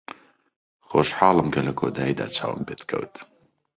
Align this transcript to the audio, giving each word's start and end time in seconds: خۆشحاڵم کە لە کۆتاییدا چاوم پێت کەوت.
خۆشحاڵم 0.89 1.47
کە 1.53 1.61
لە 1.67 1.73
کۆتاییدا 1.79 2.25
چاوم 2.35 2.61
پێت 2.67 2.81
کەوت. 2.89 3.13